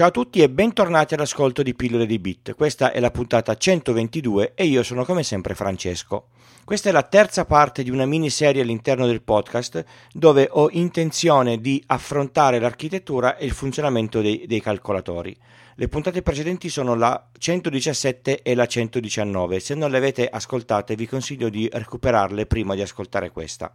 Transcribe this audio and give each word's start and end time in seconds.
Ciao 0.00 0.08
a 0.08 0.12
tutti 0.12 0.40
e 0.40 0.48
bentornati 0.48 1.12
all'ascolto 1.12 1.62
di 1.62 1.74
Pillole 1.74 2.06
di 2.06 2.18
Bit. 2.18 2.54
Questa 2.54 2.90
è 2.90 3.00
la 3.00 3.10
puntata 3.10 3.54
122 3.54 4.54
e 4.54 4.64
io 4.64 4.82
sono 4.82 5.04
come 5.04 5.22
sempre 5.22 5.54
Francesco. 5.54 6.28
Questa 6.64 6.88
è 6.88 6.92
la 6.92 7.02
terza 7.02 7.44
parte 7.44 7.82
di 7.82 7.90
una 7.90 8.06
miniserie 8.06 8.62
all'interno 8.62 9.04
del 9.04 9.20
podcast 9.20 9.84
dove 10.10 10.48
ho 10.50 10.70
intenzione 10.70 11.60
di 11.60 11.84
affrontare 11.88 12.58
l'architettura 12.58 13.36
e 13.36 13.44
il 13.44 13.52
funzionamento 13.52 14.22
dei, 14.22 14.46
dei 14.46 14.62
calcolatori. 14.62 15.36
Le 15.74 15.88
puntate 15.88 16.22
precedenti 16.22 16.70
sono 16.70 16.94
la 16.94 17.28
117 17.36 18.40
e 18.40 18.54
la 18.54 18.64
119. 18.64 19.60
Se 19.60 19.74
non 19.74 19.90
le 19.90 19.98
avete 19.98 20.26
ascoltate 20.26 20.94
vi 20.94 21.06
consiglio 21.06 21.50
di 21.50 21.68
recuperarle 21.70 22.46
prima 22.46 22.74
di 22.74 22.80
ascoltare 22.80 23.30
questa. 23.30 23.70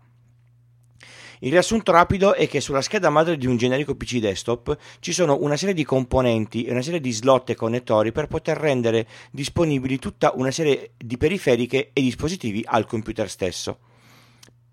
Il 1.40 1.52
riassunto 1.52 1.92
rapido 1.92 2.34
è 2.34 2.48
che 2.48 2.62
sulla 2.62 2.82
scheda 2.82 3.10
madre 3.10 3.38
di 3.38 3.48
un 3.48 3.58
generico 3.58 3.96
PC 3.96 4.20
desktop 4.20 4.78
ci 5.00 5.12
sono 5.12 5.38
una 5.42 5.58
serie 5.58 5.74
di 5.74 5.84
componenti 5.84 6.64
e 6.64 6.72
una 6.72 6.82
serie 6.82 7.02
di 7.02 7.12
slot 7.12 7.50
e 7.50 7.56
connettori 7.56 8.12
per 8.12 8.28
poter 8.28 8.58
rendere 8.58 9.08
disponibili 9.32 10.00
tutta 10.00 10.32
una 10.36 10.52
serie 10.52 10.92
di 10.98 11.18
periferiche 11.18 11.90
e 11.94 12.02
dispositivi 12.02 12.64
al 12.66 12.86
computer 12.86 13.30
stesso. 13.30 13.80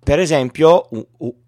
Per 0.04 0.18
esempio, 0.18 0.88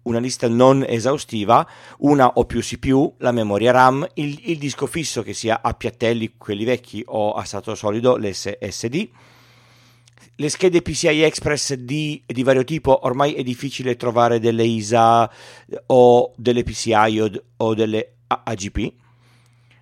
una 0.03 0.19
lista 0.19 0.47
non 0.47 0.85
esaustiva, 0.87 1.67
una 1.99 2.25
o 2.35 2.45
più 2.45 2.61
CPU, 2.61 3.15
la 3.17 3.33
memoria 3.33 3.71
RAM, 3.71 4.07
il, 4.13 4.39
il 4.43 4.57
disco 4.57 4.87
fisso 4.87 5.23
che 5.23 5.33
sia 5.33 5.59
a 5.61 5.73
piattelli, 5.73 6.35
quelli 6.37 6.63
vecchi, 6.63 7.03
o 7.05 7.33
a 7.33 7.43
stato 7.43 7.75
solido, 7.75 8.15
l'SSD, 8.15 9.09
le 10.37 10.49
schede 10.49 10.81
PCI 10.81 11.21
Express 11.21 11.73
di, 11.75 12.21
di, 12.25 12.43
vario 12.43 12.63
tipo, 12.63 13.05
ormai 13.05 13.33
è 13.33 13.43
difficile 13.43 13.95
trovare 13.95 14.39
delle 14.39 14.63
ISA 14.63 15.29
o 15.87 16.33
delle 16.35 16.63
PCI 16.63 17.19
o, 17.21 17.31
o 17.57 17.73
delle 17.73 18.15
AGP. 18.27 18.93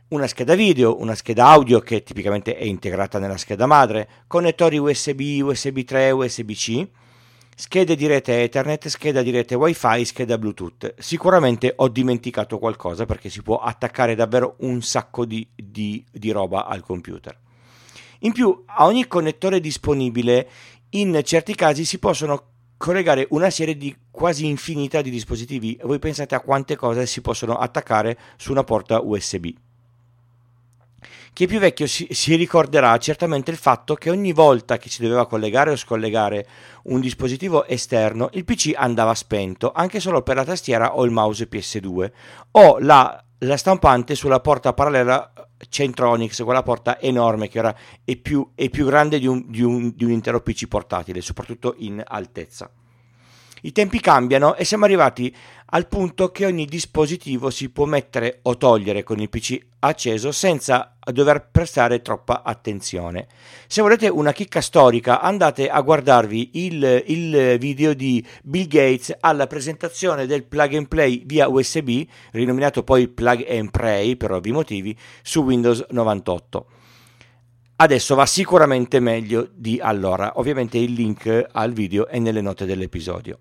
Una 0.09 0.27
scheda 0.27 0.53
video, 0.53 0.99
una 1.02 1.16
scheda 1.16 1.48
audio 1.48 1.79
che 1.79 2.03
tipicamente 2.03 2.55
è 2.55 2.63
integrata 2.66 3.17
nella 3.17 3.38
scheda 3.38 3.66
madre, 3.66 4.07
connettori 4.27 4.77
USB, 4.77 5.41
USB 5.41 5.79
3, 5.79 6.12
USB-C, 6.12 6.87
schede 7.55 7.96
di 7.96 8.05
rete 8.05 8.43
Ethernet, 8.43 8.87
scheda 8.90 9.24
di 9.24 9.31
rete 9.31 9.55
WiFi, 9.55 10.05
scheda 10.05 10.37
Bluetooth. 10.37 10.93
Sicuramente 10.99 11.74
ho 11.76 11.87
dimenticato 11.87 12.59
qualcosa 12.59 13.07
perché 13.07 13.29
si 13.29 13.41
può 13.41 13.57
attaccare 13.57 14.13
davvero 14.13 14.57
un 14.59 14.84
sacco 14.84 15.26
di, 15.26 15.48
di, 15.55 16.05
di 16.12 16.29
roba 16.29 16.68
al 16.68 16.84
computer. 16.84 17.35
In 18.24 18.32
più, 18.32 18.63
a 18.66 18.85
ogni 18.85 19.07
connettore 19.07 19.60
disponibile, 19.60 20.49
in 20.91 21.20
certi 21.24 21.55
casi 21.55 21.84
si 21.84 21.99
possono 21.99 22.52
collegare 22.77 23.27
una 23.32 23.49
serie 23.49 23.76
di 23.77 23.96
quasi 24.12 24.46
infinita 24.46 25.02
di 25.02 25.10
dispositivi. 25.10 25.77
Voi 25.84 25.99
pensate 25.99 26.35
a 26.35 26.40
quante 26.40 26.76
cose 26.76 27.05
si 27.05 27.21
possono 27.21 27.55
attaccare 27.57 28.18
su 28.38 28.52
una 28.52 28.63
porta 28.63 29.02
USB. 29.02 29.48
Chi 31.34 31.46
è 31.46 31.48
più 31.48 31.60
vecchio 31.60 31.88
si, 31.88 32.07
si, 32.12 32.35
ricorderà 32.35 32.96
certamente 32.98 33.49
il 33.49 33.57
fatto 33.57 33.96
che 33.96 34.12
ogni 34.12 34.34
volta 34.34 34.77
che 34.77 34.87
si 34.87 35.02
doveva 35.02 35.26
collegare 35.26 35.71
o 35.71 35.76
scollegare 35.76 36.48
un 36.84 36.99
dispositivo 36.99 37.65
esterno, 37.65 38.30
il 38.34 38.46
PC 38.46 38.74
andava 38.76 39.15
spento, 39.15 39.71
anche 39.74 39.99
solo 39.99 40.21
per 40.21 40.35
la 40.35 40.46
tastiera 40.46 40.96
o 40.96 41.04
il 41.05 41.12
mouse 41.12 41.49
PS2, 41.49 42.12
o 42.52 42.77
la, 42.80 43.24
la 43.44 43.58
stampante 43.58 44.16
sulla 44.16 44.40
porta 44.40 44.74
parallela 44.74 45.32
Centronix, 45.70 46.44
quella 46.44 46.63
porta 46.63 46.99
enorme 46.99 47.48
che 47.48 47.60
ora 47.60 47.76
è 48.04 48.16
più, 48.18 48.52
è 48.55 48.70
più 48.70 48.86
grande 48.86 49.20
di 49.20 49.27
un, 49.27 49.46
di, 49.48 49.62
un, 49.62 49.94
di 49.96 50.04
un 50.04 50.12
intero 50.12 50.41
PC 50.41 50.68
portatile, 50.68 51.22
soprattutto 51.22 51.76
in 51.77 52.02
altezza. 52.05 52.70
I 53.65 53.71
tempi 53.71 54.01
cambiano 54.01 54.55
e 54.55 54.65
siamo 54.65 54.83
arrivati 54.83 55.33
al 55.67 55.87
punto 55.87 56.31
che 56.31 56.45
ogni 56.45 56.65
dispositivo 56.65 57.49
si 57.49 57.69
può 57.69 57.85
mettere 57.85 58.39
o 58.41 58.57
togliere 58.57 59.03
con 59.03 59.21
il 59.21 59.29
PC 59.29 59.57
acceso 59.79 60.33
senza 60.33 60.97
dover 60.99 61.47
prestare 61.49 62.01
troppa 62.01 62.43
attenzione. 62.43 63.27
Se 63.67 63.81
volete 63.81 64.09
una 64.09 64.34
chicca 64.34 64.59
storica 64.59 65.22
andate 65.22 65.69
a 65.69 65.79
guardarvi 65.79 66.50
il, 66.66 67.03
il 67.07 67.57
video 67.57 67.94
di 67.94 68.25
Bill 68.44 68.68
Gates 68.68 69.16
alla 69.22 69.47
presentazione 69.47 70.25
del 70.25 70.44
plug 70.44 70.73
and 70.73 70.90
play 70.90 71.23
via 71.25 71.47
USB, 71.47 72.06
rinominato 72.31 72.84
poi 72.84 73.07
plug 73.07 73.46
and 73.50 73.72
play 73.72 74.18
per 74.18 74.31
ovvi 74.34 74.52
motivi, 74.52 74.97
su 75.22 75.41
Windows 75.41 75.85
98. 75.90 76.66
Adesso 77.84 78.16
va 78.16 78.26
sicuramente 78.26 79.02
meglio 79.02 79.50
di 79.54 79.78
allora. 79.82 80.40
Ovviamente 80.40 80.78
il 80.78 80.94
link 80.94 81.50
al 81.52 81.74
video 81.74 82.08
è 82.08 82.18
nelle 82.18 82.40
note 82.40 82.66
dell'episodio. 82.66 83.40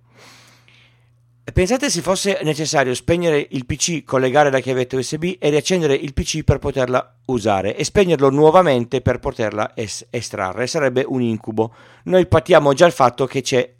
Pensate 1.52 1.88
se 1.88 2.00
fosse 2.00 2.40
necessario 2.42 2.92
spegnere 2.92 3.46
il 3.50 3.66
PC, 3.66 4.02
collegare 4.02 4.50
la 4.50 4.58
chiavetta 4.58 4.96
USB 4.96 5.36
e 5.38 5.48
riaccendere 5.48 5.94
il 5.94 6.12
PC 6.12 6.42
per 6.42 6.58
poterla 6.58 7.18
usare 7.26 7.76
e 7.76 7.84
spegnerlo 7.84 8.30
nuovamente 8.30 9.00
per 9.00 9.20
poterla 9.20 9.76
es- 9.76 10.08
estrarre. 10.10 10.66
Sarebbe 10.66 11.04
un 11.06 11.22
incubo. 11.22 11.72
Noi 12.04 12.26
patiamo 12.26 12.72
già 12.72 12.86
il 12.86 12.92
fatto 12.92 13.26
che 13.26 13.42
c'è 13.42 13.72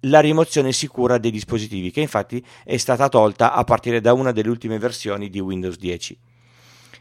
la 0.00 0.20
rimozione 0.20 0.72
sicura 0.72 1.16
dei 1.16 1.30
dispositivi, 1.30 1.90
che 1.90 2.02
infatti 2.02 2.44
è 2.62 2.76
stata 2.76 3.08
tolta 3.08 3.54
a 3.54 3.64
partire 3.64 4.02
da 4.02 4.12
una 4.12 4.32
delle 4.32 4.50
ultime 4.50 4.78
versioni 4.78 5.30
di 5.30 5.40
Windows 5.40 5.78
10. 5.78 6.27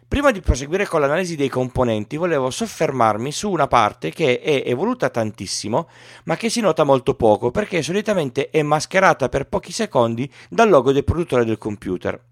Prima 0.10 0.32
di 0.32 0.40
proseguire 0.40 0.88
con 0.88 1.02
l'analisi 1.02 1.36
dei 1.36 1.50
componenti, 1.50 2.16
volevo 2.16 2.50
soffermarmi 2.50 3.30
su 3.30 3.52
una 3.52 3.68
parte 3.68 4.10
che 4.10 4.40
è 4.40 4.64
evoluta 4.66 5.10
tantissimo, 5.10 5.90
ma 6.24 6.38
che 6.38 6.50
si 6.50 6.62
nota 6.62 6.86
molto 6.86 7.16
poco 7.16 7.52
perché 7.52 7.82
solitamente 7.82 8.50
è 8.50 8.62
mascherata 8.62 9.28
per 9.28 9.48
pochi 9.48 9.74
secondi 9.74 10.32
dal 10.50 10.70
logo 10.70 10.94
del 10.94 11.04
produttore 11.04 11.44
del 11.44 11.58
computer. 11.58 12.24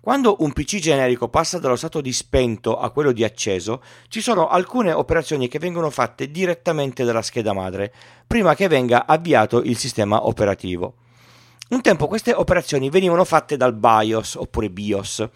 Quando 0.00 0.36
un 0.38 0.54
PC 0.54 0.78
generico 0.78 1.28
passa 1.28 1.58
dallo 1.58 1.76
stato 1.76 2.00
di 2.00 2.14
spento 2.14 2.78
a 2.78 2.90
quello 2.92 3.12
di 3.12 3.24
acceso, 3.24 3.82
ci 4.08 4.22
sono 4.22 4.48
alcune 4.48 4.92
operazioni 4.92 5.48
che 5.48 5.58
vengono 5.58 5.90
fatte 5.90 6.30
direttamente 6.30 7.04
dalla 7.04 7.20
scheda 7.20 7.52
madre, 7.52 7.92
prima 8.26 8.54
che 8.54 8.68
venga 8.68 9.04
avviato 9.04 9.60
il 9.62 9.76
sistema 9.76 10.26
operativo. 10.26 10.94
Un 11.70 11.82
tempo 11.82 12.06
queste 12.06 12.32
operazioni 12.32 12.88
venivano 12.88 13.24
fatte 13.24 13.58
dal 13.58 13.74
BIOS 13.74 14.36
oppure 14.36 14.70
BIOS 14.70 15.28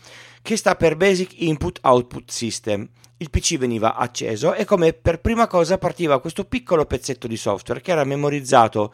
che 0.42 0.56
sta 0.56 0.74
per 0.74 0.96
Basic 0.96 1.40
Input 1.40 1.78
Output 1.82 2.30
System. 2.30 2.88
Il 3.16 3.30
PC 3.30 3.56
veniva 3.56 3.94
acceso 3.94 4.52
e 4.52 4.64
come 4.64 4.92
per 4.92 5.20
prima 5.20 5.46
cosa 5.46 5.78
partiva 5.78 6.20
questo 6.20 6.44
piccolo 6.44 6.84
pezzetto 6.84 7.28
di 7.28 7.36
software 7.36 7.80
che 7.80 7.92
era 7.92 8.02
memorizzato 8.02 8.92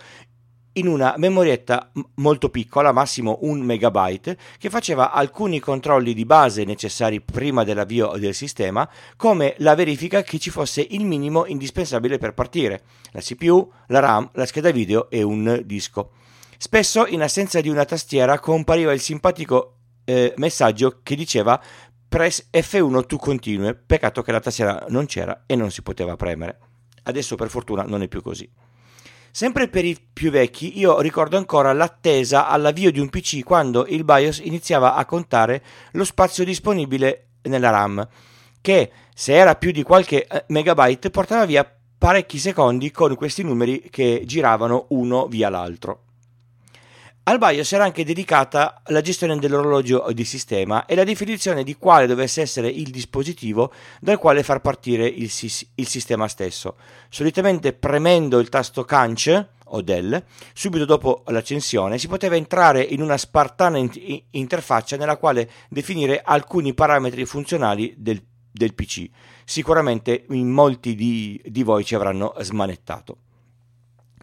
in 0.72 0.86
una 0.86 1.14
memorietta 1.16 1.90
molto 2.16 2.50
piccola, 2.50 2.92
massimo 2.92 3.38
un 3.42 3.60
megabyte, 3.60 4.36
che 4.58 4.70
faceva 4.70 5.12
alcuni 5.12 5.58
controlli 5.58 6.14
di 6.14 6.26
base 6.26 6.64
necessari 6.64 7.20
prima 7.20 7.64
dell'avvio 7.64 8.12
del 8.18 8.34
sistema, 8.34 8.88
come 9.16 9.54
la 9.58 9.74
verifica 9.74 10.22
che 10.22 10.38
ci 10.38 10.50
fosse 10.50 10.86
il 10.90 11.04
minimo 11.04 11.46
indispensabile 11.46 12.18
per 12.18 12.34
partire, 12.34 12.82
la 13.12 13.20
CPU, 13.20 13.72
la 13.88 14.00
RAM, 14.00 14.30
la 14.34 14.46
scheda 14.46 14.70
video 14.70 15.10
e 15.10 15.22
un 15.22 15.62
disco. 15.64 16.10
Spesso, 16.56 17.06
in 17.06 17.22
assenza 17.22 17.60
di 17.60 17.68
una 17.68 17.84
tastiera, 17.84 18.38
compariva 18.38 18.92
il 18.92 19.00
simpatico 19.00 19.77
eh, 20.08 20.32
messaggio 20.38 21.00
che 21.02 21.14
diceva 21.14 21.60
press 22.08 22.48
F1 22.50 23.04
to 23.04 23.18
continue, 23.18 23.74
peccato 23.74 24.22
che 24.22 24.32
la 24.32 24.40
tastiera 24.40 24.86
non 24.88 25.04
c'era 25.04 25.42
e 25.44 25.54
non 25.54 25.70
si 25.70 25.82
poteva 25.82 26.16
premere. 26.16 26.58
Adesso 27.02 27.36
per 27.36 27.50
fortuna 27.50 27.82
non 27.82 28.00
è 28.00 28.08
più 28.08 28.22
così. 28.22 28.50
Sempre 29.30 29.68
per 29.68 29.84
i 29.84 29.98
più 30.10 30.30
vecchi, 30.30 30.78
io 30.78 31.00
ricordo 31.00 31.36
ancora 31.36 31.74
l'attesa 31.74 32.48
all'avvio 32.48 32.90
di 32.90 32.98
un 32.98 33.10
PC 33.10 33.44
quando 33.44 33.84
il 33.86 34.04
BIOS 34.04 34.38
iniziava 34.38 34.94
a 34.94 35.04
contare 35.04 35.62
lo 35.92 36.04
spazio 36.04 36.42
disponibile 36.42 37.26
nella 37.42 37.68
RAM, 37.68 38.08
che 38.62 38.90
se 39.14 39.34
era 39.34 39.56
più 39.56 39.72
di 39.72 39.82
qualche 39.82 40.26
eh, 40.26 40.44
megabyte 40.48 41.10
portava 41.10 41.44
via 41.44 41.70
parecchi 41.98 42.38
secondi 42.38 42.90
con 42.90 43.14
questi 43.14 43.42
numeri 43.42 43.88
che 43.90 44.22
giravano 44.24 44.86
uno 44.90 45.26
via 45.26 45.50
l'altro. 45.50 46.04
Al 47.28 47.36
BIOS 47.36 47.74
era 47.74 47.84
anche 47.84 48.06
dedicata 48.06 48.80
la 48.86 49.02
gestione 49.02 49.36
dell'orologio 49.36 50.06
di 50.14 50.24
sistema 50.24 50.86
e 50.86 50.94
la 50.94 51.04
definizione 51.04 51.62
di 51.62 51.76
quale 51.76 52.06
dovesse 52.06 52.40
essere 52.40 52.68
il 52.68 52.88
dispositivo 52.88 53.70
dal 54.00 54.16
quale 54.16 54.42
far 54.42 54.62
partire 54.62 55.06
il, 55.06 55.30
il 55.74 55.86
sistema 55.86 56.26
stesso. 56.26 56.76
Solitamente 57.10 57.74
premendo 57.74 58.38
il 58.38 58.48
tasto 58.48 58.86
Canch 58.86 59.46
o 59.62 59.82
Del, 59.82 60.24
subito 60.54 60.86
dopo 60.86 61.22
l'accensione, 61.26 61.98
si 61.98 62.08
poteva 62.08 62.34
entrare 62.34 62.80
in 62.80 63.02
una 63.02 63.18
spartana 63.18 63.76
in- 63.76 64.22
interfaccia 64.30 64.96
nella 64.96 65.18
quale 65.18 65.50
definire 65.68 66.22
alcuni 66.24 66.72
parametri 66.72 67.26
funzionali 67.26 67.92
del, 67.98 68.22
del 68.50 68.72
PC. 68.72 69.06
Sicuramente 69.44 70.24
in 70.30 70.48
molti 70.48 70.94
di, 70.94 71.38
di 71.44 71.62
voi 71.62 71.84
ci 71.84 71.94
avranno 71.94 72.32
smanettato. 72.38 73.18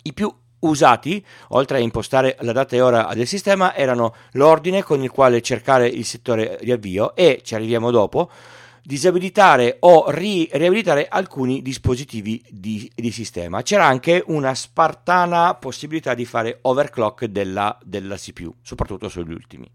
I 0.01 0.13
più 0.13 0.33
usati, 0.67 1.23
oltre 1.50 1.77
a 1.77 1.81
impostare 1.81 2.38
la 2.41 2.51
data 2.51 2.75
e 2.75 2.81
ora 2.81 3.12
del 3.13 3.27
sistema, 3.27 3.75
erano 3.75 4.15
l'ordine 4.31 4.83
con 4.83 5.01
il 5.01 5.09
quale 5.09 5.41
cercare 5.41 5.88
il 5.88 6.06
settore 6.06 6.57
riavvio 6.62 7.15
e, 7.15 7.41
ci 7.44 7.56
arriviamo 7.56 7.91
dopo, 7.91 8.29
disabilitare 8.85 9.77
o 9.79 10.12
ri- 10.12 10.47
riabilitare 10.51 11.07
alcuni 11.07 11.62
dispositivi 11.63 12.44
di, 12.50 12.89
di, 12.94 13.12
sistema. 13.12 13.63
C'era 13.63 13.85
anche 13.85 14.23
una 14.27 14.53
spartana 14.53 15.56
possibilità 15.56 16.13
di 16.13 16.25
fare 16.25 16.59
overclock 16.62 17.25
della, 17.25 17.75
della 17.83 18.15
CPU, 18.15 18.53
soprattutto 18.61 19.09
sugli 19.09 19.31
ultimi. 19.31 19.68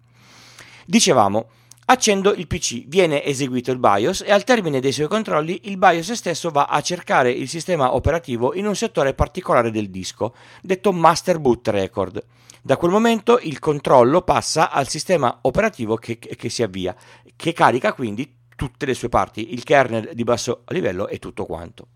Dicevamo, 0.86 1.48
Accendo 1.90 2.32
il 2.34 2.46
PC, 2.46 2.86
viene 2.86 3.24
eseguito 3.24 3.72
il 3.72 3.80
BIOS 3.80 4.22
e 4.24 4.30
al 4.30 4.44
termine 4.44 4.78
dei 4.78 4.92
suoi 4.92 5.08
controlli 5.08 5.62
il 5.64 5.76
BIOS 5.76 6.12
stesso 6.12 6.50
va 6.50 6.66
a 6.66 6.80
cercare 6.82 7.32
il 7.32 7.48
sistema 7.48 7.96
operativo 7.96 8.54
in 8.54 8.68
un 8.68 8.76
settore 8.76 9.12
particolare 9.12 9.72
del 9.72 9.90
disco, 9.90 10.36
detto 10.62 10.92
Master 10.92 11.40
Boot 11.40 11.66
Record. 11.66 12.24
Da 12.62 12.76
quel 12.76 12.92
momento 12.92 13.40
il 13.42 13.58
controllo 13.58 14.22
passa 14.22 14.70
al 14.70 14.86
sistema 14.86 15.40
operativo 15.42 15.96
che, 15.96 16.16
che 16.20 16.48
si 16.48 16.62
avvia, 16.62 16.94
che 17.34 17.52
carica 17.52 17.92
quindi 17.92 18.36
tutte 18.54 18.86
le 18.86 18.94
sue 18.94 19.08
parti, 19.08 19.52
il 19.52 19.64
kernel 19.64 20.10
di 20.14 20.22
basso 20.22 20.62
livello 20.68 21.08
e 21.08 21.18
tutto 21.18 21.44
quanto. 21.44 21.88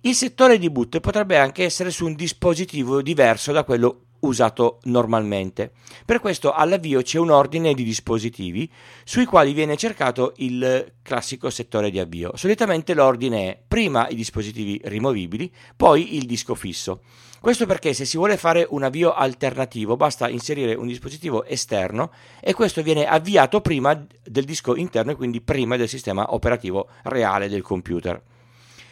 Il 0.00 0.14
settore 0.16 0.58
di 0.58 0.70
boot 0.70 0.98
potrebbe 0.98 1.38
anche 1.38 1.62
essere 1.62 1.92
su 1.92 2.04
un 2.04 2.14
dispositivo 2.14 3.00
diverso 3.00 3.52
da 3.52 3.62
quello 3.62 4.03
usato 4.26 4.78
normalmente. 4.84 5.72
Per 6.04 6.20
questo 6.20 6.52
all'avvio 6.52 7.02
c'è 7.02 7.18
un 7.18 7.30
ordine 7.30 7.74
di 7.74 7.84
dispositivi 7.84 8.70
sui 9.04 9.24
quali 9.24 9.52
viene 9.52 9.76
cercato 9.76 10.32
il 10.36 10.94
classico 11.02 11.50
settore 11.50 11.90
di 11.90 11.98
avvio. 11.98 12.32
Solitamente 12.36 12.94
l'ordine 12.94 13.50
è 13.50 13.62
prima 13.66 14.08
i 14.08 14.14
dispositivi 14.14 14.80
rimovibili, 14.84 15.52
poi 15.76 16.16
il 16.16 16.26
disco 16.26 16.54
fisso. 16.54 17.00
Questo 17.44 17.66
perché 17.66 17.92
se 17.92 18.06
si 18.06 18.16
vuole 18.16 18.38
fare 18.38 18.66
un 18.70 18.84
avvio 18.84 19.12
alternativo 19.12 19.96
basta 19.96 20.30
inserire 20.30 20.72
un 20.72 20.86
dispositivo 20.86 21.44
esterno 21.44 22.10
e 22.40 22.54
questo 22.54 22.82
viene 22.82 23.06
avviato 23.06 23.60
prima 23.60 23.92
del 24.24 24.44
disco 24.44 24.74
interno 24.74 25.10
e 25.10 25.14
quindi 25.14 25.42
prima 25.42 25.76
del 25.76 25.88
sistema 25.88 26.32
operativo 26.32 26.88
reale 27.02 27.50
del 27.50 27.60
computer. 27.60 28.22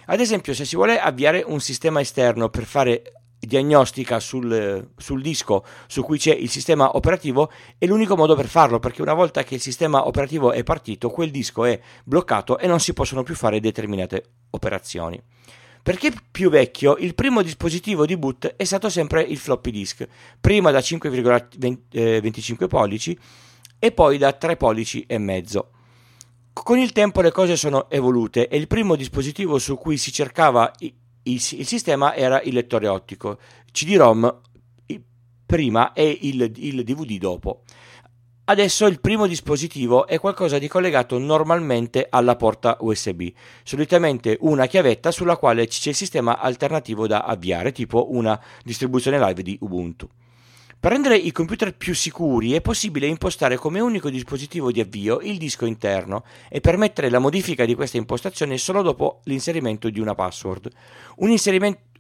Ad 0.05 0.21
esempio, 0.21 0.53
se 0.53 0.67
si 0.67 0.77
vuole 0.77 1.01
avviare 1.01 1.43
un 1.47 1.61
sistema 1.61 2.03
esterno 2.03 2.51
per 2.51 2.65
fare 2.65 3.22
diagnostica 3.47 4.21
sul, 4.21 4.91
sul, 4.97 5.21
disco 5.21 5.65
su 5.89 6.03
cui 6.03 6.19
c'è 6.19 6.33
il 6.33 6.49
sistema 6.49 6.97
operativo 6.97 7.51
è 7.77 7.87
l'unico 7.87 8.17
modo 8.17 8.37
per 8.37 8.47
farlo 8.47 8.79
perché 8.79 9.03
una 9.03 9.15
volta 9.15 9.43
che 9.43 9.57
il 9.57 9.61
sistema 9.61 10.07
operativo 10.07 10.53
è 10.53 10.63
partito 10.63 11.11
quel 11.11 11.31
disco 11.31 11.65
è 11.65 11.79
bloccato 12.05 12.59
e 12.59 12.69
non 12.69 12.79
si 12.79 12.93
possono 12.93 13.23
più 13.23 13.35
fare 13.35 13.59
determinate 13.59 14.25
operazioni. 14.51 15.21
Perché 15.83 16.13
più 16.31 16.49
vecchio, 16.49 16.97
il 16.99 17.17
primo 17.17 17.43
dispositivo 17.43 18.07
di 18.07 18.17
boot 18.17 18.55
è 18.55 18.63
stato 18.63 18.89
sempre 18.89 19.23
il 19.23 19.37
floppy 19.37 19.73
disk, 19.73 20.07
prima 20.41 20.71
da 20.71 20.79
5,25 20.79 22.69
pollici 22.69 23.19
e 23.81 23.91
poi 23.91 24.17
da 24.17 24.33
3 24.33 24.57
pollici 24.57 25.05
e 25.09 25.19
mezzo. 25.19 25.71
Con 26.53 26.79
il 26.79 26.93
tempo 26.93 27.21
le 27.21 27.33
cose 27.33 27.57
sono 27.57 27.91
evolute 27.91 28.47
e 28.47 28.57
il 28.57 28.69
primo 28.69 28.95
dispositivo 28.95 29.59
su 29.59 29.77
cui 29.77 29.97
si 29.97 30.13
cercava 30.13 30.71
il, 31.25 31.35
il 31.35 31.67
sistema 31.67 32.15
era 32.15 32.41
il 32.43 32.55
lettore 32.55 32.89
ottico, 32.89 33.39
CD-ROM 33.71 34.41
prima 35.53 35.93
e 35.93 36.19
il, 36.23 36.51
il 36.57 36.83
DVD 36.83 37.19
dopo. 37.19 37.63
Adesso 38.45 38.87
il 38.87 39.01
primo 39.01 39.27
dispositivo 39.27 40.07
è 40.07 40.19
qualcosa 40.19 40.59
di 40.59 40.67
collegato 40.67 41.19
normalmente 41.19 42.07
alla 42.09 42.37
porta 42.37 42.77
USB, 42.81 43.29
solitamente 43.63 44.37
una 44.41 44.67
chiavetta 44.67 45.11
sulla 45.11 45.37
quale 45.37 45.67
c'è 45.67 45.91
il 45.91 45.95
sistema 45.95 46.39
alternativo 46.39 47.07
da 47.07 47.21
avviare, 47.21 47.71
tipo 47.71 48.13
una 48.13 48.41
distribuzione 48.65 49.19
live 49.19 49.43
di 49.43 49.57
Ubuntu. 49.61 50.09
Per 50.83 50.91
rendere 50.91 51.17
i 51.17 51.31
computer 51.31 51.77
più 51.77 51.95
sicuri 51.95 52.55
è 52.55 52.61
possibile 52.61 53.07
impostare 53.07 53.57
come 53.57 53.79
unico 53.79 54.11
dispositivo 54.11 54.73
di 54.73 54.81
avvio 54.81 55.21
il 55.21 55.39
disco 55.39 55.65
interno 55.65 56.25
e 56.49 56.61
permettere 56.61 57.09
la 57.09 57.21
modifica 57.21 57.65
di 57.65 57.77
questa 57.77 57.99
impostazione 57.99 58.59
solo 58.59 58.83
dopo 58.83 59.21
l'inserimento 59.27 59.89
di 59.91 60.01
una 60.01 60.17
password. 60.17 60.69
Un, 61.19 61.37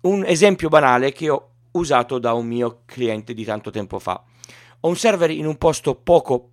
un 0.00 0.24
esempio 0.26 0.68
banale 0.68 1.12
che 1.12 1.28
ho 1.28 1.50
usato 1.70 2.18
da 2.18 2.32
un 2.32 2.44
mio 2.44 2.80
cliente 2.84 3.34
di 3.34 3.44
tanto 3.44 3.70
tempo 3.70 4.00
fa. 4.00 4.20
Ho 4.80 4.88
un 4.88 4.96
server 4.96 5.30
in 5.30 5.46
un 5.46 5.58
posto 5.58 5.94
poco 5.94 6.50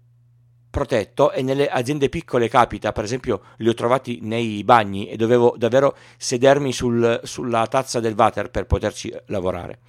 protetto 0.69 1.31
e 1.31 1.41
nelle 1.41 1.67
aziende 1.67 2.09
piccole 2.09 2.47
capita, 2.47 2.91
per 2.91 3.05
esempio 3.05 3.41
li 3.57 3.69
ho 3.69 3.73
trovati 3.73 4.19
nei 4.21 4.63
bagni 4.63 5.07
e 5.07 5.15
dovevo 5.15 5.55
davvero 5.57 5.97
sedermi 6.15 6.73
sul, 6.73 7.21
sulla 7.23 7.65
tazza 7.65 7.99
del 7.99 8.13
water 8.15 8.51
per 8.51 8.67
poterci 8.67 9.11
lavorare. 9.25 9.79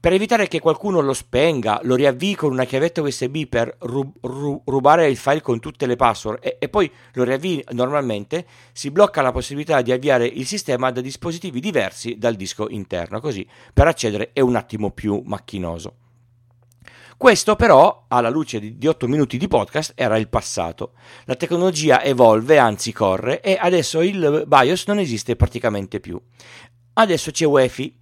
Per 0.00 0.12
evitare 0.12 0.46
che 0.46 0.60
qualcuno 0.60 1.00
lo 1.00 1.12
spenga, 1.12 1.80
lo 1.82 1.96
riavvii 1.96 2.36
con 2.36 2.52
una 2.52 2.64
chiavetta 2.64 3.02
USB 3.02 3.46
per 3.46 3.76
rub- 3.80 4.14
rub- 4.20 4.60
rubare 4.66 5.08
il 5.08 5.16
file 5.16 5.40
con 5.40 5.58
tutte 5.58 5.86
le 5.86 5.96
password 5.96 6.38
e-, 6.40 6.56
e 6.60 6.68
poi 6.68 6.88
lo 7.14 7.24
riavvii 7.24 7.64
normalmente, 7.70 8.46
si 8.72 8.92
blocca 8.92 9.22
la 9.22 9.32
possibilità 9.32 9.82
di 9.82 9.90
avviare 9.90 10.24
il 10.24 10.46
sistema 10.46 10.92
da 10.92 11.00
dispositivi 11.00 11.58
diversi 11.58 12.16
dal 12.16 12.36
disco 12.36 12.68
interno, 12.68 13.20
così 13.20 13.44
per 13.74 13.88
accedere 13.88 14.30
è 14.32 14.38
un 14.38 14.54
attimo 14.54 14.92
più 14.92 15.20
macchinoso. 15.24 15.94
Questo 17.16 17.56
però, 17.56 18.04
alla 18.06 18.30
luce 18.30 18.78
di 18.78 18.86
8 18.86 19.08
minuti 19.08 19.36
di 19.36 19.48
podcast, 19.48 19.94
era 19.96 20.16
il 20.16 20.28
passato. 20.28 20.92
La 21.24 21.34
tecnologia 21.34 22.04
evolve, 22.04 22.58
anzi 22.58 22.92
corre, 22.92 23.40
e 23.40 23.58
adesso 23.60 24.00
il 24.02 24.44
BIOS 24.46 24.86
non 24.86 25.00
esiste 25.00 25.34
praticamente 25.34 25.98
più. 25.98 26.22
Adesso 26.92 27.32
c'è 27.32 27.44
UEFI, 27.44 27.97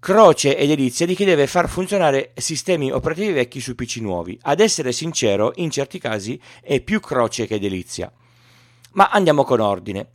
croce 0.00 0.56
e 0.56 0.66
delizia 0.66 1.06
di 1.06 1.14
chi 1.14 1.24
deve 1.24 1.46
far 1.46 1.68
funzionare 1.68 2.32
sistemi 2.36 2.90
operativi 2.90 3.32
vecchi 3.32 3.60
su 3.60 3.74
PC 3.74 3.96
nuovi. 3.96 4.38
Ad 4.42 4.60
essere 4.60 4.92
sincero, 4.92 5.52
in 5.56 5.70
certi 5.70 5.98
casi 5.98 6.40
è 6.62 6.80
più 6.80 7.00
croce 7.00 7.46
che 7.46 7.58
delizia. 7.58 8.10
Ma 8.92 9.08
andiamo 9.10 9.44
con 9.44 9.60
ordine. 9.60 10.08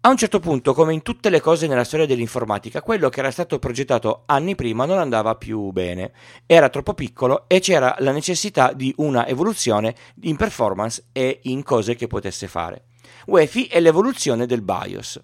A 0.00 0.10
un 0.10 0.16
certo 0.16 0.38
punto, 0.38 0.74
come 0.74 0.94
in 0.94 1.02
tutte 1.02 1.28
le 1.28 1.40
cose 1.40 1.66
nella 1.66 1.84
storia 1.84 2.06
dell'informatica, 2.06 2.82
quello 2.82 3.08
che 3.08 3.18
era 3.18 3.32
stato 3.32 3.58
progettato 3.58 4.22
anni 4.26 4.54
prima 4.54 4.84
non 4.84 4.98
andava 4.98 5.34
più 5.34 5.70
bene, 5.70 6.12
era 6.46 6.68
troppo 6.68 6.94
piccolo 6.94 7.48
e 7.48 7.58
c'era 7.58 7.96
la 7.98 8.12
necessità 8.12 8.72
di 8.72 8.94
una 8.98 9.26
evoluzione 9.26 9.94
in 10.22 10.36
performance 10.36 11.06
e 11.12 11.40
in 11.44 11.62
cose 11.62 11.96
che 11.96 12.06
potesse 12.06 12.46
fare. 12.46 12.84
UEFI 13.26 13.66
è 13.66 13.80
l'evoluzione 13.80 14.46
del 14.46 14.62
BIOS. 14.62 15.20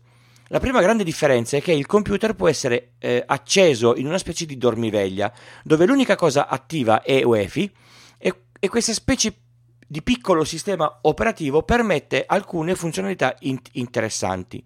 La 0.55 0.61
prima 0.61 0.81
grande 0.81 1.03
differenza 1.03 1.57
è 1.57 1.61
che 1.61 1.73
il 1.73 1.85
computer 1.85 2.37
può 2.37 2.49
essere 2.49 2.93
eh, 3.01 3.25
acceso 3.27 3.97
in 3.97 4.07
una 4.07 4.19
specie 4.19 4.47
di 4.47 4.57
dormiveglia, 4.57 5.33
dove 5.65 5.85
l'unica 5.85 6.15
cosa 6.15 6.47
attiva 6.47 7.03
è 7.03 7.25
UEFI 7.25 7.73
e, 8.19 8.43
e 8.61 8.69
questa 8.69 8.93
specie 8.93 9.35
di 9.85 10.01
piccolo 10.01 10.45
sistema 10.45 11.01
operativo 11.03 11.65
permette 11.65 12.23
alcune 12.25 12.77
funzionalità 12.77 13.35
in- 13.41 13.59
interessanti. 13.73 14.65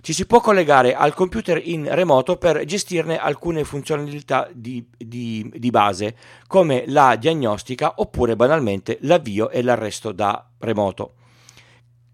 Ci 0.00 0.14
si 0.14 0.24
può 0.24 0.40
collegare 0.40 0.94
al 0.94 1.12
computer 1.12 1.60
in 1.62 1.94
remoto 1.94 2.38
per 2.38 2.64
gestirne 2.64 3.18
alcune 3.18 3.62
funzionalità 3.64 4.48
di, 4.54 4.88
di, 4.96 5.52
di 5.54 5.70
base, 5.70 6.16
come 6.46 6.84
la 6.86 7.16
diagnostica 7.16 7.92
oppure 7.96 8.36
banalmente 8.36 8.96
l'avvio 9.02 9.50
e 9.50 9.60
l'arresto 9.60 10.12
da 10.12 10.50
remoto. 10.60 11.16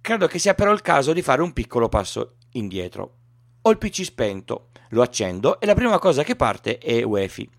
Credo 0.01 0.27
che 0.27 0.41
sia 0.41 0.55
però 0.55 0.73
il 0.73 0.83
caso 0.83 1.13
di 1.13 1.23
fare 1.23 1.43
un 1.43 1.53
piccolo 1.53 1.89
passo 1.89 2.37
indietro. 2.57 3.15
Ho 3.63 3.71
il 3.71 3.79
PC 3.79 4.05
spento, 4.05 4.69
lo 4.91 5.03
accendo 5.03 5.61
e 5.61 5.67
la 5.67 5.75
prima 5.75 5.99
cosa 5.99 6.23
che 6.23 6.37
parte 6.37 6.79
è 6.79 7.03
UEFI. 7.03 7.51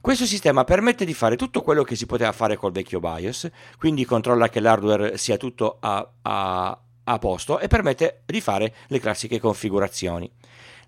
Questo 0.00 0.26
sistema 0.26 0.64
permette 0.64 1.06
di 1.06 1.14
fare 1.14 1.36
tutto 1.36 1.62
quello 1.62 1.82
che 1.82 1.96
si 1.96 2.04
poteva 2.04 2.32
fare 2.32 2.56
col 2.56 2.72
vecchio 2.72 3.00
BIOS, 3.00 3.50
quindi 3.78 4.04
controlla 4.04 4.50
che 4.50 4.60
l'hardware 4.60 5.16
sia 5.16 5.38
tutto 5.38 5.78
a, 5.80 6.06
a, 6.20 6.78
a 7.04 7.18
posto 7.18 7.58
e 7.58 7.68
permette 7.68 8.22
di 8.26 8.42
fare 8.42 8.74
le 8.88 9.00
classiche 9.00 9.40
configurazioni. 9.40 10.30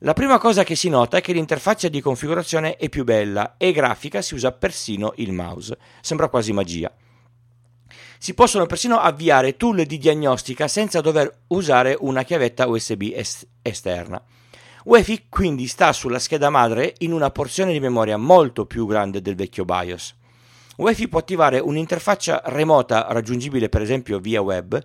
La 0.01 0.13
prima 0.13 0.37
cosa 0.37 0.65
che 0.65 0.77
si 0.77 0.91
nota 0.91 1.17
è 1.17 1.23
che 1.23 1.33
l'interfaccia 1.33 1.89
di 1.89 2.03
configurazione 2.03 2.77
è 2.77 2.91
più 2.91 3.05
bella 3.05 3.55
e 3.57 3.73
grafica 3.73 4.21
si 4.21 4.35
usa 4.35 4.53
persino 4.53 5.15
il 5.17 5.33
mouse. 5.33 5.79
Sembra 6.03 6.29
quasi 6.29 6.53
magia. 6.53 6.93
Si 8.19 8.35
possono 8.35 8.67
persino 8.67 8.99
avviare 8.99 9.57
tool 9.57 9.85
di 9.85 9.99
diagnostica 9.99 10.69
senza 10.69 11.01
dover 11.01 11.43
usare 11.49 11.97
una 12.01 12.23
chiavetta 12.23 12.67
USB 12.67 13.11
est- 13.15 13.47
esterna. 13.63 14.23
UEFI 14.85 15.27
quindi 15.29 15.67
sta 15.67 15.93
sulla 15.93 16.21
scheda 16.21 16.49
madre 16.49 16.95
in 16.99 17.13
una 17.13 17.31
porzione 17.31 17.73
di 17.73 17.81
memoria 17.81 18.17
molto 18.17 18.67
più 18.67 18.87
grande 18.87 19.21
del 19.21 19.35
vecchio 19.35 19.65
BIOS. 19.65 20.15
UEFI 20.77 21.09
può 21.09 21.19
attivare 21.19 21.59
un'interfaccia 21.59 22.43
remota 22.47 23.07
raggiungibile 23.09 23.69
per 23.69 23.83
esempio 23.83 24.21
via 24.21 24.41
web 24.43 24.81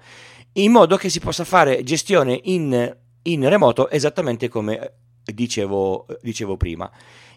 in 0.53 0.71
modo 0.71 0.97
che 0.97 1.09
si 1.09 1.19
possa 1.19 1.45
fare 1.45 1.83
gestione 1.83 2.39
in, 2.43 2.97
in 3.23 3.49
remoto 3.49 3.89
esattamente 3.89 4.49
come 4.49 4.93
dicevo, 5.23 6.05
dicevo 6.21 6.57
prima. 6.57 6.89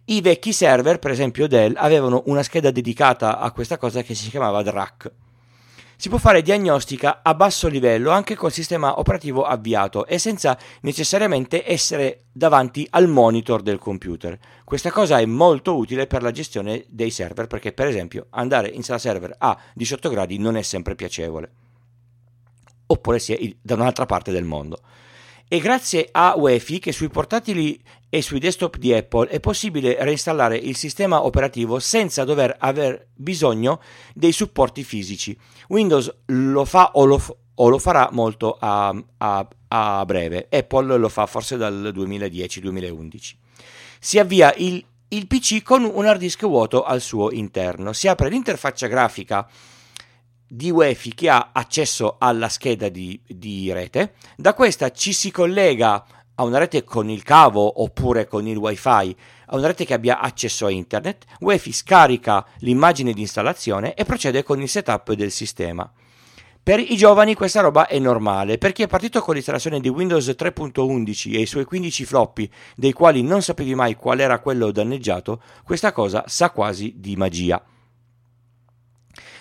I 0.07 0.21
vecchi 0.21 0.53
server, 0.53 0.99
per 0.99 1.11
esempio 1.11 1.47
Dell, 1.47 1.75
avevano 1.77 2.23
una 2.27 2.43
scheda 2.43 2.71
dedicata 2.71 3.39
a 3.39 3.53
questa 3.53 3.79
cosa 3.79 4.03
che 4.03 4.15
si 4.15 4.31
chiamava 4.31 4.63
DRAC. 4.63 5.13
Si 6.05 6.11
può 6.11 6.19
fare 6.19 6.43
diagnostica 6.43 7.23
a 7.23 7.35
basso 7.35 7.67
livello 7.67 8.11
anche 8.11 8.35
col 8.35 8.53
sistema 8.53 8.99
operativo 8.99 9.45
avviato 9.45 10.05
e 10.05 10.19
senza 10.19 10.59
necessariamente 10.83 11.67
essere 11.67 12.25
davanti 12.31 12.87
al 12.91 13.09
monitor 13.09 13.63
del 13.63 13.79
computer. 13.79 14.39
Questa 14.65 14.91
cosa 14.91 15.19
è 15.19 15.25
molto 15.25 15.75
utile 15.79 16.07
per 16.07 16.21
la 16.21 16.31
gestione 16.31 16.85
dei 16.89 17.11
server 17.11 17.47
perché 17.47 17.73
per 17.73 17.87
esempio 17.87 18.27
andare 18.33 18.69
in 18.69 18.83
sala 18.83 18.99
server 18.99 19.35
a 19.39 19.59
18 19.73 20.11
gradi 20.11 20.37
non 20.37 20.59
è 20.59 20.63
sempre 20.63 20.95
piacevole. 20.95 21.51
Oppure 22.89 23.19
si 23.19 23.33
è 23.33 23.57
da 23.63 23.73
un'altra 23.73 24.05
parte 24.05 24.31
del 24.31 24.45
mondo. 24.45 24.81
E 25.47 25.59
grazie 25.59 26.09
a 26.11 26.35
UEFI 26.37 26.79
che 26.79 26.93
sui 26.93 27.09
portatili 27.09 27.79
e 28.09 28.23
sui 28.23 28.39
desktop 28.39 28.79
di 28.79 28.95
Apple 28.95 29.29
è 29.29 29.41
possibile 29.41 29.97
reinstallare 30.03 30.57
il 30.57 30.75
sistema 30.75 31.25
operativo 31.25 31.79
senza 31.81 32.25
dover 32.25 32.57
aver 32.59 33.09
bisogno 33.15 33.81
dei 34.15 34.33
supporti 34.33 34.83
fisici. 34.85 35.37
Windows 35.69 36.13
lo 36.27 36.65
fa 36.65 36.93
o 36.95 37.05
lo, 37.05 37.23
o 37.55 37.69
lo 37.69 37.79
farà 37.79 38.09
molto 38.13 38.57
a, 38.59 38.95
a, 39.19 39.49
a 39.69 40.05
breve, 40.07 40.49
Apple 40.51 40.97
lo 40.97 41.09
fa 41.09 41.27
forse 41.27 41.57
dal 41.57 41.93
2010-2011. 41.95 43.33
Si 43.99 44.19
avvia 44.19 44.55
il, 44.57 44.83
il 45.09 45.27
PC 45.27 45.63
con 45.63 45.85
un 45.85 46.07
hard 46.07 46.21
disk 46.21 46.47
vuoto 46.47 46.85
al 46.85 47.01
suo 47.01 47.31
interno, 47.31 47.93
si 47.93 48.09
apre 48.09 48.31
l'interfaccia 48.31 48.87
grafica 48.87 49.47
di 50.47 50.71
UEFI 50.71 51.15
che 51.15 51.29
ha 51.29 51.51
accesso 51.53 52.17
alla 52.19 52.49
scheda 52.49 52.89
di, 52.89 53.21
di, 53.27 53.73
rete, 53.73 54.15
da 54.37 54.55
questa 54.55 54.91
ci 54.91 55.13
si 55.13 55.31
collega 55.31 56.05
a 56.37 56.45
una 56.45 56.59
rete 56.59 56.85
con 56.85 57.09
il 57.09 57.23
cavo 57.23 57.83
oppure 57.83 58.27
con 58.27 58.47
il 58.47 58.57
wifi, 58.57 59.17
a 59.47 59.57
una 59.57 59.69
rete 59.69 59.85
che 59.85 59.95
abbia 59.95 60.21
accesso 60.21 60.67
a 60.67 60.71
internet, 60.71 61.25
UEFI 61.41 61.73
scarica 61.73 62.45
l'immagine 62.59 63.13
di 63.13 63.21
installazione 63.21 63.95
e 63.95 64.05
procede 64.05 64.43
con 64.43 64.61
il 64.61 64.69
setup 64.69 65.13
del 65.13 65.31
sistema. 65.31 65.91
Per 66.65 66.81
i 66.81 66.97
giovani 66.97 67.35
questa 67.35 67.61
roba 67.61 67.87
è 67.87 67.99
normale, 67.99 68.57
per 68.57 68.73
chi 68.73 68.83
è 68.83 68.87
partito 68.87 69.21
con 69.21 69.35
l'installazione 69.35 69.81
di 69.81 69.91
Windows 69.91 70.29
3.11 70.29 71.35
e 71.35 71.41
i 71.41 71.47
suoi 71.47 71.67
15 71.67 72.05
floppy, 72.07 72.51
dei 72.75 72.93
quali 72.93 73.23
non 73.23 73.43
sapevi 73.43 73.75
mai 73.75 73.97
qual 73.97 74.19
era 74.19 74.39
quello 74.39 74.71
danneggiato, 74.71 75.43
questa 75.63 75.93
cosa 75.93 76.25
sa 76.27 76.49
quasi 76.49 76.95
di 76.97 77.17
magia. 77.17 77.63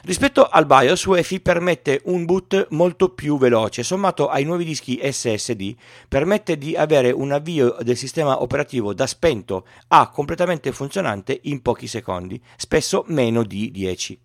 Rispetto 0.05 0.49
al 0.49 0.65
BIOS, 0.65 1.05
UEFI 1.05 1.39
permette 1.39 2.01
un 2.05 2.25
boot 2.25 2.67
molto 2.71 3.13
più 3.13 3.37
veloce, 3.37 3.83
sommato 3.83 4.27
ai 4.27 4.43
nuovi 4.43 4.65
dischi 4.65 4.99
SSD, 5.01 5.73
permette 6.09 6.57
di 6.57 6.75
avere 6.75 7.09
un 7.11 7.31
avvio 7.31 7.77
del 7.79 7.95
sistema 7.95 8.41
operativo 8.41 8.93
da 8.93 9.07
spento 9.07 9.65
a 9.87 10.09
completamente 10.09 10.73
funzionante 10.73 11.39
in 11.43 11.61
pochi 11.61 11.87
secondi, 11.87 12.41
spesso 12.57 13.05
meno 13.07 13.43
di 13.43 13.71
10. 13.71 14.19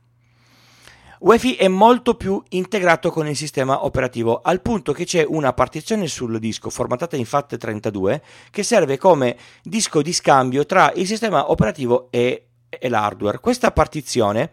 UEFI 1.20 1.54
è 1.54 1.68
molto 1.68 2.16
più 2.16 2.42
integrato 2.48 3.12
con 3.12 3.28
il 3.28 3.36
sistema 3.36 3.84
operativo, 3.84 4.40
al 4.42 4.60
punto 4.60 4.92
che 4.92 5.04
c'è 5.04 5.24
una 5.24 5.52
partizione 5.52 6.08
sul 6.08 6.40
disco 6.40 6.70
formatata 6.70 7.14
in 7.14 7.22
FAT32 7.22 8.20
che 8.50 8.64
serve 8.64 8.98
come 8.98 9.36
disco 9.62 10.02
di 10.02 10.12
scambio 10.12 10.66
tra 10.66 10.90
il 10.96 11.06
sistema 11.06 11.52
operativo 11.52 12.08
e, 12.10 12.46
e 12.68 12.88
l'hardware. 12.88 13.38
Questa 13.38 13.70
partizione 13.70 14.50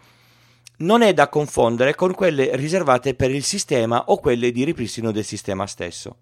non 0.78 1.02
è 1.02 1.14
da 1.14 1.30
confondere 1.30 1.96
con 1.96 2.14
quelle 2.14 2.56
riservate 2.56 3.14
per 3.14 3.32
il 3.32 3.44
sistema 3.44 4.06
o 4.08 4.18
quelle 4.18 4.52
di 4.52 4.64
ripristino 4.64 5.12
del 5.12 5.24
sistema 5.24 5.66
stesso. 5.68 6.18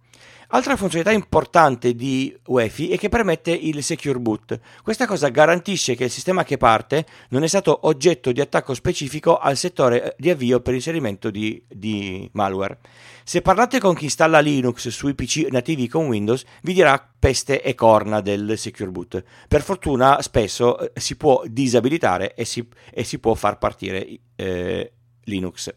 Altra 0.55 0.75
funzionalità 0.75 1.15
importante 1.15 1.95
di 1.95 2.31
UEFI 2.45 2.89
è 2.89 2.97
che 2.99 3.09
permette 3.09 3.49
il 3.49 3.81
Secure 3.81 4.19
Boot. 4.19 4.59
Questa 4.83 5.07
cosa 5.07 5.29
garantisce 5.29 5.95
che 5.95 6.03
il 6.03 6.11
sistema 6.11 6.43
che 6.43 6.57
parte 6.57 7.07
non 7.29 7.41
è 7.41 7.47
stato 7.47 7.87
oggetto 7.87 8.31
di 8.31 8.39
attacco 8.39 8.75
specifico 8.75 9.37
al 9.37 9.57
settore 9.57 10.15
di 10.19 10.29
avvio 10.29 10.59
per 10.59 10.75
inserimento 10.75 11.31
di, 11.31 11.59
di 11.67 12.29
malware. 12.33 12.77
Se 13.23 13.41
parlate 13.41 13.79
con 13.79 13.95
chi 13.95 14.03
installa 14.03 14.41
Linux 14.41 14.89
sui 14.89 15.15
PC 15.15 15.47
nativi 15.49 15.87
con 15.87 16.05
Windows, 16.05 16.43
vi 16.61 16.73
dirà 16.73 17.03
peste 17.17 17.63
e 17.63 17.73
corna 17.73 18.21
del 18.21 18.55
Secure 18.55 18.91
Boot. 18.91 19.23
Per 19.47 19.61
fortuna 19.63 20.21
spesso 20.21 20.77
eh, 20.77 20.99
si 20.99 21.15
può 21.15 21.41
disabilitare 21.47 22.35
e 22.35 22.45
si, 22.45 22.63
e 22.91 23.03
si 23.03 23.17
può 23.17 23.33
far 23.33 23.57
partire 23.57 24.19
eh, 24.35 24.91
Linux. 25.23 25.73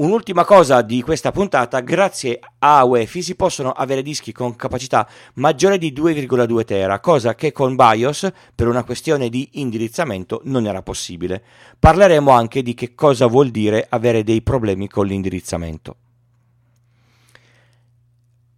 Un'ultima 0.00 0.46
cosa 0.46 0.80
di 0.80 1.02
questa 1.02 1.30
puntata, 1.30 1.80
grazie 1.80 2.40
a 2.60 2.86
UEFI 2.86 3.20
si 3.20 3.34
possono 3.34 3.70
avere 3.70 4.00
dischi 4.00 4.32
con 4.32 4.56
capacità 4.56 5.06
maggiore 5.34 5.76
di 5.76 5.92
2,2 5.92 6.64
tera, 6.64 7.00
cosa 7.00 7.34
che 7.34 7.52
con 7.52 7.76
BIOS, 7.76 8.30
per 8.54 8.66
una 8.66 8.82
questione 8.82 9.28
di 9.28 9.46
indirizzamento, 9.52 10.40
non 10.44 10.64
era 10.64 10.80
possibile. 10.80 11.44
Parleremo 11.78 12.30
anche 12.30 12.62
di 12.62 12.72
che 12.72 12.94
cosa 12.94 13.26
vuol 13.26 13.50
dire 13.50 13.84
avere 13.90 14.24
dei 14.24 14.40
problemi 14.40 14.88
con 14.88 15.04
l'indirizzamento. 15.04 15.96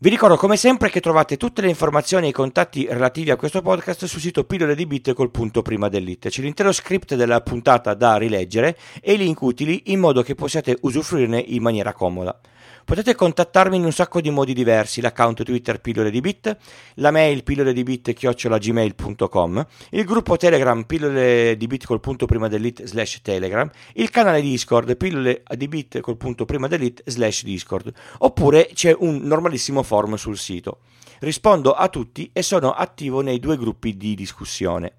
Vi 0.02 0.08
ricordo 0.08 0.36
come 0.36 0.56
sempre 0.56 0.90
che 0.90 0.98
trovate 0.98 1.36
tutte 1.36 1.60
le 1.62 1.68
informazioni 1.68 2.26
e 2.26 2.30
i 2.30 2.32
contatti 2.32 2.88
relativi 2.90 3.30
a 3.30 3.36
questo 3.36 3.62
podcast 3.62 4.06
sul 4.06 4.20
sito 4.20 4.42
pillole 4.42 4.74
di 4.74 4.84
bit 4.84 5.12
col 5.12 5.30
punto 5.30 5.62
prima 5.62 5.88
dell'it. 5.88 6.28
C'è 6.28 6.42
l'intero 6.42 6.72
script 6.72 7.14
della 7.14 7.40
puntata 7.40 7.94
da 7.94 8.16
rileggere 8.16 8.76
e 9.00 9.12
i 9.12 9.16
link 9.16 9.40
utili 9.42 9.92
in 9.92 10.00
modo 10.00 10.22
che 10.22 10.34
possiate 10.34 10.76
usufruirne 10.80 11.38
in 11.38 11.62
maniera 11.62 11.92
comoda. 11.92 12.36
Potete 12.84 13.14
contattarmi 13.14 13.76
in 13.76 13.84
un 13.84 13.92
sacco 13.92 14.20
di 14.20 14.30
modi 14.30 14.52
diversi, 14.52 15.00
l'account 15.00 15.44
Twitter 15.44 15.80
pillole 15.80 16.10
di 16.10 16.20
bit, 16.20 16.56
la 16.94 17.10
mail 17.10 17.42
pillole 17.44 17.72
di 17.72 17.82
bit 17.82 18.12
chiocciolagmail.com, 18.12 19.66
il 19.90 20.04
gruppo 20.04 20.36
Telegram 20.36 20.82
pillole 20.84 21.56
di 21.56 21.66
bit 21.66 21.86
col 21.86 22.00
punto 22.00 22.26
prima 22.26 22.48
dell'it 22.48 22.84
slash 22.84 23.20
Telegram, 23.22 23.70
il 23.94 24.10
canale 24.10 24.40
Discord 24.40 24.96
pillole 24.96 25.42
di 25.54 25.68
bit 25.68 26.00
col 26.00 26.16
punto 26.16 26.44
prima 26.44 26.66
dell'it 26.66 27.02
slash 27.06 27.44
Discord, 27.44 27.92
oppure 28.18 28.70
c'è 28.74 28.94
un 28.98 29.20
normalissimo 29.22 29.82
forum 29.82 30.16
sul 30.16 30.36
sito. 30.36 30.80
Rispondo 31.20 31.72
a 31.72 31.88
tutti 31.88 32.30
e 32.32 32.42
sono 32.42 32.72
attivo 32.72 33.20
nei 33.20 33.38
due 33.38 33.56
gruppi 33.56 33.96
di 33.96 34.16
discussione. 34.16 34.94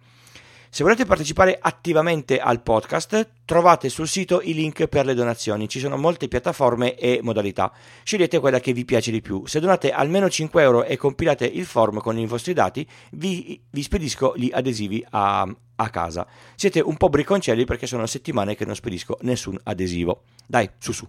Se 0.74 0.82
volete 0.82 1.06
partecipare 1.06 1.60
attivamente 1.62 2.40
al 2.40 2.64
podcast, 2.64 3.30
trovate 3.46 3.90
sul 3.90 4.08
sito 4.08 4.42
i 4.42 4.56
link 4.56 4.88
per 4.88 5.06
le 5.06 5.14
donazioni. 5.14 5.70
Ci 5.70 5.78
sono 5.78 5.98
molte 5.98 6.28
piattaforme 6.28 6.96
e 6.96 7.20
modalità. 7.22 7.72
Scegliete 8.02 8.40
quella 8.40 8.60
che 8.60 8.74
vi 8.74 8.84
piace 8.84 9.12
di 9.12 9.22
più. 9.22 9.46
Se 9.46 9.60
donate 9.60 9.92
almeno 9.92 10.28
5 10.28 10.64
euro 10.64 10.84
e 10.84 10.98
compilate 10.98 11.46
il 11.46 11.66
form 11.66 12.00
con 12.00 12.18
i 12.18 12.26
vostri 12.26 12.54
dati, 12.54 12.88
vi, 13.12 13.62
vi 13.70 13.84
spedisco 13.84 14.34
gli 14.36 14.50
adesivi 14.52 15.06
a, 15.12 15.48
a 15.76 15.90
casa. 15.92 16.26
Siete 16.56 16.80
un 16.80 16.98
po' 16.98 17.10
bricconcelli 17.10 17.66
perché 17.66 17.86
sono 17.86 18.08
settimane 18.08 18.56
che 18.56 18.66
non 18.66 18.74
spedisco 18.74 19.20
nessun 19.22 19.56
adesivo. 19.62 20.24
Dai, 20.48 20.68
su 20.80 20.92
su. 20.92 21.08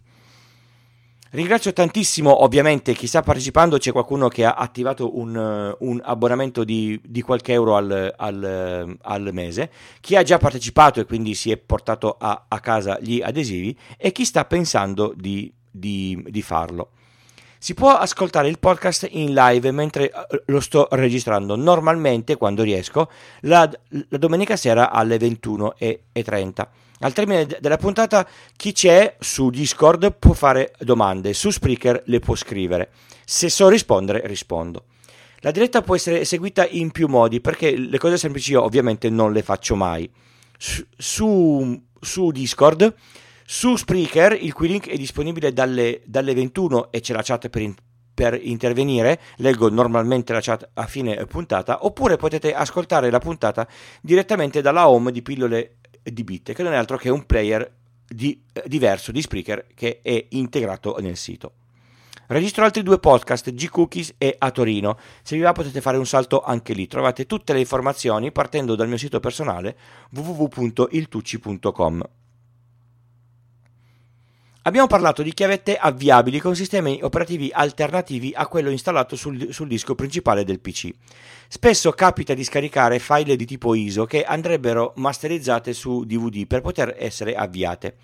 Ringrazio 1.34 1.72
tantissimo, 1.72 2.44
ovviamente, 2.44 2.94
chi 2.94 3.08
sta 3.08 3.20
partecipando, 3.20 3.76
c'è 3.76 3.90
qualcuno 3.90 4.28
che 4.28 4.44
ha 4.44 4.52
attivato 4.52 5.18
un, 5.18 5.34
uh, 5.34 5.84
un 5.84 6.00
abbonamento 6.04 6.62
di, 6.62 7.00
di, 7.04 7.22
qualche 7.22 7.52
euro 7.52 7.74
al, 7.74 8.14
al, 8.16 8.96
al, 9.02 9.30
mese, 9.32 9.68
chi 9.98 10.14
ha 10.14 10.22
già 10.22 10.38
partecipato 10.38 11.00
e 11.00 11.04
quindi 11.04 11.34
si 11.34 11.50
è 11.50 11.56
portato 11.56 12.14
a, 12.20 12.44
a 12.46 12.60
casa 12.60 13.00
gli 13.00 13.20
adesivi 13.20 13.76
e 13.96 14.12
chi 14.12 14.24
sta 14.24 14.44
pensando 14.44 15.12
di, 15.16 15.52
di, 15.68 16.24
di 16.28 16.40
farlo. 16.40 16.90
Si 17.58 17.74
può 17.74 17.90
ascoltare 17.90 18.46
il 18.46 18.60
podcast 18.60 19.08
in 19.10 19.34
live 19.34 19.72
mentre 19.72 20.12
uh, 20.14 20.36
lo 20.46 20.60
sto 20.60 20.86
registrando, 20.92 21.56
normalmente 21.56 22.36
quando 22.36 22.62
riesco, 22.62 23.10
la, 23.40 23.68
la 23.88 24.18
domenica 24.18 24.54
sera 24.54 24.92
alle 24.92 25.16
21.30. 25.16 26.66
Al 27.04 27.12
termine 27.12 27.46
della 27.60 27.76
puntata 27.76 28.26
chi 28.56 28.72
c'è 28.72 29.16
su 29.20 29.50
Discord 29.50 30.14
può 30.18 30.32
fare 30.32 30.72
domande, 30.78 31.34
su 31.34 31.50
Spreaker 31.50 32.02
le 32.06 32.18
può 32.18 32.34
scrivere. 32.34 32.92
Se 33.26 33.50
so 33.50 33.68
rispondere, 33.68 34.22
rispondo. 34.24 34.84
La 35.40 35.50
diretta 35.50 35.82
può 35.82 35.94
essere 35.94 36.20
eseguita 36.20 36.66
in 36.66 36.92
più 36.92 37.06
modi 37.06 37.42
perché 37.42 37.76
le 37.76 37.98
cose 37.98 38.16
semplici 38.16 38.52
io 38.52 38.62
ovviamente 38.62 39.10
non 39.10 39.34
le 39.34 39.42
faccio 39.42 39.76
mai. 39.76 40.10
Su, 40.56 41.78
su 42.00 42.30
Discord, 42.30 42.94
su 43.44 43.76
Spreaker, 43.76 44.38
il 44.40 44.54
cui 44.54 44.68
link 44.68 44.88
è 44.88 44.96
disponibile 44.96 45.52
dalle, 45.52 46.00
dalle 46.06 46.32
21 46.32 46.90
e 46.90 47.00
c'è 47.00 47.12
la 47.12 47.20
chat 47.22 47.50
per, 47.50 47.60
in, 47.60 47.74
per 48.14 48.40
intervenire, 48.42 49.20
leggo 49.36 49.68
normalmente 49.68 50.32
la 50.32 50.40
chat 50.40 50.70
a 50.72 50.86
fine 50.86 51.22
puntata, 51.26 51.84
oppure 51.84 52.16
potete 52.16 52.54
ascoltare 52.54 53.10
la 53.10 53.18
puntata 53.18 53.68
direttamente 54.00 54.62
dalla 54.62 54.88
home 54.88 55.12
di 55.12 55.20
pillole 55.20 55.80
di 56.04 56.24
Bit, 56.24 56.52
che 56.52 56.62
non 56.62 56.72
è 56.72 56.76
altro 56.76 56.96
che 56.96 57.08
un 57.08 57.26
player 57.26 57.70
di, 58.06 58.40
eh, 58.52 58.62
diverso 58.66 59.10
di 59.12 59.22
Spreaker 59.22 59.66
che 59.74 60.00
è 60.02 60.26
integrato 60.30 60.96
nel 61.00 61.16
sito. 61.16 61.52
Registro 62.26 62.64
altri 62.64 62.82
due 62.82 62.98
podcast, 62.98 63.52
G-Cookies 63.52 64.14
e 64.16 64.36
A 64.38 64.50
Torino. 64.50 64.98
Se 65.22 65.36
vi 65.36 65.42
va 65.42 65.52
potete 65.52 65.82
fare 65.82 65.98
un 65.98 66.06
salto 66.06 66.40
anche 66.42 66.72
lì. 66.72 66.86
Trovate 66.86 67.26
tutte 67.26 67.52
le 67.52 67.58
informazioni 67.60 68.32
partendo 68.32 68.74
dal 68.74 68.88
mio 68.88 68.96
sito 68.96 69.20
personale 69.20 69.76
www.iltucci.com. 70.10 72.08
Abbiamo 74.66 74.86
parlato 74.86 75.22
di 75.22 75.34
chiavette 75.34 75.76
avviabili 75.76 76.40
con 76.40 76.56
sistemi 76.56 76.98
operativi 77.02 77.50
alternativi 77.52 78.32
a 78.34 78.46
quello 78.46 78.70
installato 78.70 79.14
sul, 79.14 79.52
sul, 79.52 79.68
disco 79.68 79.94
principale 79.94 80.42
del 80.42 80.58
PC. 80.58 80.88
Spesso 81.48 81.92
capita 81.92 82.32
di 82.32 82.42
scaricare 82.42 82.98
file 82.98 83.36
di 83.36 83.44
tipo 83.44 83.74
ISO 83.74 84.06
che 84.06 84.24
andrebbero 84.24 84.94
masterizzate 84.96 85.74
su 85.74 86.04
DVD 86.04 86.46
per 86.46 86.62
poter 86.62 86.96
essere 86.98 87.34
avviate. 87.34 87.96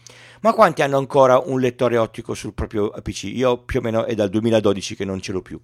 Ma 0.43 0.53
quanti 0.53 0.83
hanno 0.83 0.99
ancora 0.99 1.39
un 1.39 1.61
lettore 1.61 1.97
ottico 1.97 2.35
sul 2.35 2.53
proprio 2.53 2.91
PC? 2.91 3.23
Io 3.33 3.57
più 3.63 3.79
o 3.79 3.83
meno 3.83 4.05
è 4.05 4.15
dal 4.15 4.29
2012 4.29 4.97
che 4.97 5.07
non 5.07 5.23
ce 5.23 5.33
l'ho 5.33 5.41
più. 5.41 5.59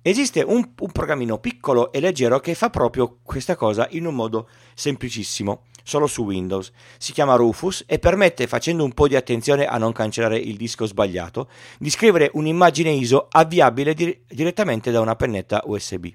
Esiste 0.00 0.40
un, 0.40 0.66
un 0.78 0.90
programmino 0.90 1.38
piccolo 1.38 1.92
e 1.92 2.00
leggero 2.00 2.40
che 2.40 2.54
fa 2.54 2.70
proprio 2.70 3.18
questa 3.22 3.56
cosa 3.56 3.86
in 3.90 4.06
un 4.06 4.14
modo 4.14 4.48
semplicissimo. 4.72 5.64
Solo 5.82 6.06
su 6.06 6.24
Windows. 6.24 6.70
Si 6.98 7.12
chiama 7.12 7.36
Rufus 7.36 7.84
e 7.86 7.98
permette, 7.98 8.46
facendo 8.46 8.84
un 8.84 8.92
po' 8.92 9.08
di 9.08 9.16
attenzione 9.16 9.66
a 9.66 9.78
non 9.78 9.92
cancellare 9.92 10.38
il 10.38 10.56
disco 10.56 10.86
sbagliato, 10.86 11.48
di 11.78 11.90
scrivere 11.90 12.30
un'immagine 12.32 12.90
ISO 12.90 13.26
avviabile 13.30 13.94
dir- 13.94 14.18
direttamente 14.28 14.90
da 14.90 15.00
una 15.00 15.16
pennetta 15.16 15.62
USB. 15.64 16.06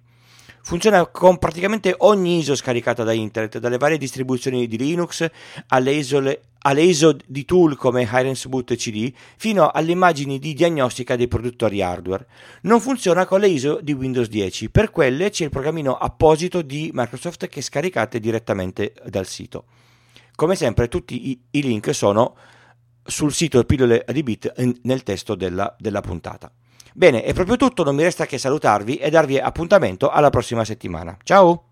Funziona 0.65 1.05
con 1.05 1.38
praticamente 1.38 1.93
ogni 1.95 2.39
ISO 2.39 2.55
scaricata 2.55 3.03
da 3.03 3.13
internet, 3.13 3.60
dalle 3.60 3.77
varie 3.77 4.00
distribuzioni 4.00 4.65
di 4.65 4.79
Linux 4.79 5.29
alle, 5.67 5.91
ISO 5.91 7.17
di 7.24 7.45
tool 7.45 7.77
come 7.77 8.01
Hirens 8.01 8.48
Boot 8.48 8.74
CD 8.74 9.13
fino 9.38 9.69
alle 9.69 9.91
immagini 9.91 10.39
di 10.39 10.55
diagnostica 10.55 11.15
dei 11.15 11.27
produttori 11.27 11.84
hardware. 11.84 12.25
Non 12.62 12.81
funziona 12.81 13.27
con 13.27 13.41
le 13.41 13.48
ISO 13.50 13.79
di 13.79 13.93
Windows 13.93 14.27
10, 14.27 14.72
per 14.72 14.89
quelle 14.89 15.29
c'è 15.29 15.43
il 15.43 15.51
programmino 15.51 15.98
apposito 15.98 16.63
di 16.63 16.89
Microsoft 16.91 17.48
che 17.48 17.62
scaricate 17.62 18.19
direttamente 18.19 18.95
dal 19.05 19.27
sito. 19.27 19.65
Come 20.34 20.55
sempre 20.55 20.88
tutti 20.88 21.29
i, 21.29 21.39
i 21.51 21.62
link 21.62 21.93
sono 21.93 22.36
sul 23.03 23.31
sito 23.31 23.63
Pillole 23.65 24.03
di 24.12 24.24
Bit 24.24 24.79
nel 24.81 25.03
testo 25.03 25.36
della, 25.36 25.75
della 25.77 26.01
puntata. 26.01 26.51
Bene, 26.98 27.24
è 27.24 27.34
proprio 27.34 27.58
tutto, 27.58 27.84
non 27.84 27.94
mi 27.94 28.04
resta 28.04 28.25
che 28.25 28.38
salutarvi 28.38 28.96
e 28.96 29.10
darvi 29.10 29.38
appuntamento 29.38 30.10
alla 30.10 30.30
prossima 30.30 30.64
settimana. 30.64 31.18
Ciao! 31.24 31.64